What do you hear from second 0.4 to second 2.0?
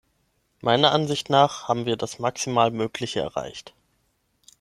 Meiner Ansicht nach haben wir